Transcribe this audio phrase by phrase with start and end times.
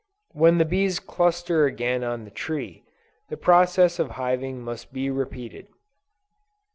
[0.31, 2.81] When the bees cluster again on the tree,
[3.29, 5.67] the process of hiving must be repeated.